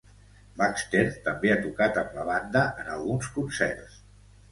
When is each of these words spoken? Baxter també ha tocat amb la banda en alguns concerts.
Baxter 0.59 1.01
també 1.27 1.51
ha 1.55 1.57
tocat 1.65 1.99
amb 2.03 2.15
la 2.19 2.23
banda 2.29 2.63
en 2.85 2.89
alguns 2.95 3.29
concerts. 3.37 4.01